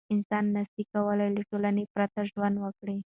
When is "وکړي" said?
2.59-2.97